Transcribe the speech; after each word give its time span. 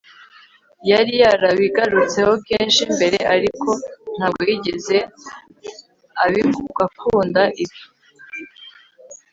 yari 0.89 1.13
yarabigarutseho 1.23 2.33
kenshi 2.47 2.81
mbere, 2.95 3.19
ariko 3.35 3.69
ntabwo 4.15 4.41
yigeze 4.49 4.97
akunda 6.91 7.41
ibi 7.63 7.79